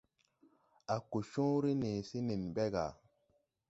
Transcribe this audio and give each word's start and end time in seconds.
A 0.95 0.95
ko 1.11 1.23
cõõre 1.31 1.71
nee 1.83 2.01
se 2.09 2.19
nen 2.27 2.43
ɓe 2.55 2.65
gà. 2.73 2.85